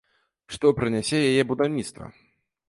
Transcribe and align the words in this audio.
Што 0.55 0.71
прынясе 0.79 1.19
яе 1.29 1.43
будаўніцтва? 1.53 2.09